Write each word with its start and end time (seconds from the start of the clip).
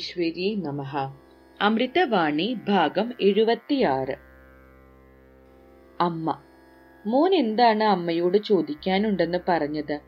പരമേശ്വരി 0.00 0.54
നമഃ. 0.54 0.92
അമൃതവാണി 1.60 2.58
ഭാഗം 2.68 3.12
എഴുപത്തിയാറ്. 3.20 4.14
അമ്മ 6.00 6.38
മോൻ 7.06 7.34
എന്താണ് 7.34 7.84
അമ്മയോട് 7.84 8.38
ചോദിക്കാനുണ്ടെന്ന് 8.38 9.38
പറഞ്ഞത്? 9.48 9.98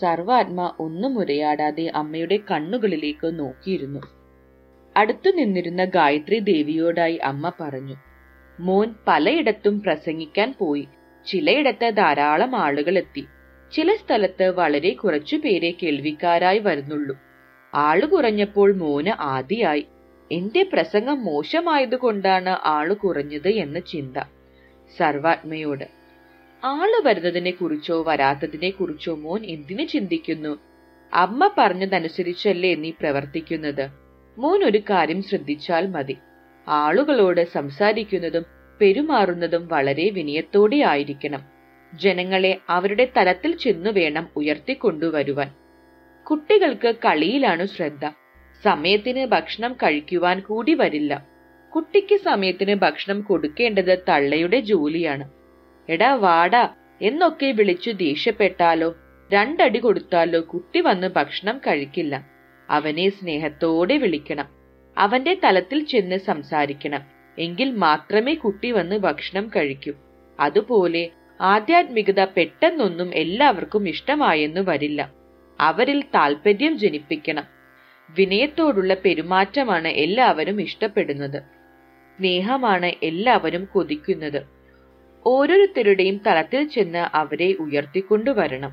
സർവാത്മ 0.00 0.74
ഒന്നും 0.78 1.18
ഉരയാടാതെ 1.18 1.92
അമ്മയുടെ 1.94 2.38
കണ്ണുകളിലേക്ക് 2.50 3.38
നോക്കിയിരുന്നു. 3.38 4.00
അടുത്തു 4.96 5.30
നിന്നിരുന്ന 5.30 5.84
ഗായത്രി 5.84 6.38
ദേവിയോടായി 6.38 7.16
അമ്മ 7.16 7.52
പറഞ്ഞു 7.60 7.96
മോൻ 8.60 8.94
പലയിടത്തും 9.08 9.80
പ്രസംഗിക്കാൻ 9.80 10.54
പോയി. 10.58 10.88
ചിലയിടത്ത് 11.26 11.96
ധാരാളം 11.96 12.56
ആളുകൾ 12.56 12.98
എത്തി 12.98 13.26
ചില 13.72 13.94
സ്ഥലത്ത് 13.94 14.48
വളരെ 14.50 14.90
കുറച്ചു 14.90 15.36
പേരെ 15.36 15.74
കേൾവിക്കാരായി 15.82 16.58
വരുന്നുള്ളൂ. 16.58 17.16
ആൾ 17.74 18.04
കുറഞ്ഞപ്പോൾ 18.04 18.72
മോന് 18.72 19.22
ആദിയായി. 19.22 19.86
എന്റെ 20.32 20.62
പ്രസംഗം 20.72 21.24
മോശമായതുകൊണ്ടാണ് 21.24 22.48
ആൾ 22.48 22.92
കുറഞ്ഞത് 22.92 23.48
എന്ന 23.48 23.78
ചിന്ത 23.78 24.16
സർവാത്മയോട്. 24.98 25.84
ആൾ 26.64 27.02
വരുന്നതിനെ 27.04 27.50
കുറിച്ചോ 27.50 28.02
വരാത്തതിനെ 28.02 28.70
കുറിച്ചോ 28.70 29.14
മോൻ 29.14 29.46
എന്തിനു 29.46 29.84
ചിന്തിക്കുന്നു? 29.84 30.58
അമ്മ 31.14 31.50
പറഞ്ഞതനുസരിച്ചല്ലേ 31.58 32.74
നീ 32.74 32.90
പ്രവർത്തിക്കുന്നത്. 32.90 33.88
മോൻ 34.38 34.64
ഒരു 34.64 34.78
കാര്യം 34.78 35.22
ശ്രദ്ധിച്ചാൽ 35.22 35.86
മതി. 35.86 36.16
ആളുകളോട് 36.68 37.52
സംസാരിക്കുന്നതും 37.52 38.44
പെരുമാറുന്നതും 38.80 39.68
വളരെ 39.68 40.10
വിനയത്തോടെ 40.10 40.76
ആയിരിക്കണം. 40.76 41.42
ജനങ്ങളെ 41.94 42.58
അവരുടെ 42.68 43.08
തലത്തിൽ 43.16 43.56
ചെന്നു 43.56 43.90
വേണം 43.90 44.28
ഉയർത്തിക്കൊണ്ടുവരുവാൻ. 44.36 45.59
കുട്ടികൾക്ക് 46.30 46.94
കളിയിലാണ് 47.04 47.66
ശ്രദ്ധ. 47.66 48.10
സമയത്തിന് 48.64 49.26
ഭക്ഷണം 49.26 49.72
കഴിക്കുവാൻ 49.72 50.40
കൂടി 50.40 50.74
വരില്ല. 50.74 51.26
കുട്ടിക്ക് 51.74 52.16
സമയത്തിന് 52.16 52.74
ഭക്ഷണം 52.74 53.20
കൊടുക്കേണ്ടത് 53.20 53.98
തള്ളയുടെ 54.08 54.60
ജോലിയാണ്. 54.60 55.30
എടാ 55.88 56.14
വാടാ 56.14 56.68
എന്നൊക്കെ 57.02 57.46
വിളിച്ചു 57.46 57.90
ദേഷ്യപ്പെട്ടാലോ 57.90 58.94
രണ്ടടി 59.32 59.78
കൊടുത്താലോ 59.78 60.40
കുട്ടി 60.40 60.80
വന്ന് 60.80 61.08
ഭക്ഷണം 61.08 61.58
കഴിക്കില്ല. 61.58 62.26
അവനെ 62.70 63.10
സ്നേഹത്തോടെ 63.10 63.96
വിളിക്കണം. 63.96 64.48
അവന്റെ 64.98 65.36
തലത്തിൽ 65.44 65.84
ചെന്ന് 65.84 66.18
സംസാരിക്കണം. 66.18 67.02
എങ്കിൽ 67.38 67.70
മാത്രമേ 67.70 68.34
കുട്ടി 68.34 68.70
വന്ന് 68.70 68.98
ഭക്ഷണം 68.98 69.50
കഴിക്കൂ. 69.56 69.92
അതുപോലെ 70.40 71.10
ആധ്യാത്മികത 71.40 72.24
പെട്ടെന്നൊന്നും 72.24 73.14
എല്ലാവർക്കും 73.14 73.88
ഇഷ്ടമായെന്നു 73.88 74.60
വരില്ല. 74.60 75.19
അവരിൽ 75.60 76.02
താല്പര്യം 76.14 76.78
ജനിപ്പിക്കണം. 76.78 77.44
വിനയത്തോടുള്ള 78.10 78.96
പെരുമാറ്റമാണ് 79.04 79.88
എല്ലാവരും 79.88 80.60
ഇഷ്ടപ്പെടുന്നത്. 80.60 81.42
സ്നേഹമാണ് 82.18 82.92
എല്ലാവരും 83.02 83.68
കൊതിക്കുന്നത്. 83.72 84.42
ഓരോരുത്തരുടെയും 85.26 86.20
തലത്തിൽ 86.26 86.68
ചെന്ന് 86.68 87.16
അവരെ 87.16 87.56
ഉയർത്തിക്കൊണ്ടുവരണം. 87.60 88.72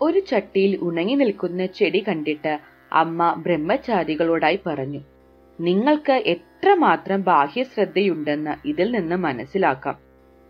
ഒരു 0.00 0.18
ചട്ടിയിൽ 0.18 0.78
ഉണങ്ങി 0.82 1.14
നിൽക്കുന്ന 1.14 1.66
ചെടി 1.66 2.04
കണ്ടിട്ട് 2.08 2.58
അമ്മ 2.92 3.32
ബ്രഹ്മചാരികളോടായി 3.32 4.58
പറഞ്ഞു 4.66 5.00
നിങ്ങൾക്ക് 5.60 6.12
എത്രമാത്രം 6.12 7.22
ബാഹ്യശ്രദ്ധയുണ്ടെന്ന് 7.22 8.68
ഇതിൽ 8.68 8.90
നിന്ന് 8.90 9.16
മനസ്സിലാക്കാം. 9.16 9.96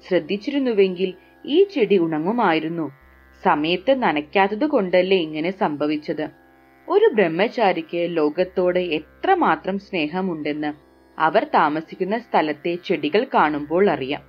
ശ്രദ്ധിച്ചിരുന്നുവെങ്കിൽ 0.09 1.15
ഈ 1.47 1.65
ചെടി 1.65 1.99
ഉണങ്ങുമായിരുന്നു. 1.99 3.02
സമയത്ത് 3.45 4.03
നനയ്ക്കാത്തത് 4.03 4.67
കൊണ്ടല്ലേ 4.67 5.17
ഇങ്ങനെ 5.17 5.51
സംഭവിച്ചത്? 5.51 6.29
ഒരു 6.89 7.11
ബ്രഹ്മചാരിക്ക് 7.15 8.17
ലോകത്തോട് 8.17 8.79
എത്രമാത്രം 8.79 9.79
സ്നേഹമുണ്ടെന്ന് 9.79 10.73
അവർ 11.19 11.45
താമസിക്കുന്ന 11.55 12.19
സ്ഥലത്തെ 12.19 12.79
ചെടികൾ 12.85 13.27
കാണുമ്പോൾ 13.35 13.91
അറിയാം. 13.91 14.23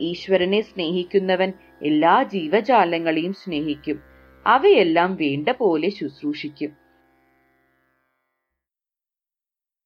ഈശ്വരനെ 0.00 0.60
സ്നേഹിക്കുന്നവൻ 0.60 1.52
എല്ലാ 1.82 2.22
ജീവജാലങ്ങളെയും 2.22 3.32
സ്നേഹിക്കും. 3.32 4.00
അവയെല്ലാം 4.46 5.16
വേണ്ട 5.16 5.48
പോലെ 5.48 5.90
ശുശ്രൂഷിക്കും. 5.90 6.70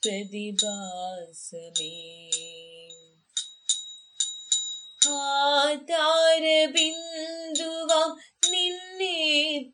പ്രതിഭാസമേ 0.04 1.94
ആധാരബിന്ദുവാം 5.10 8.10
നിന്നെ 8.50 9.16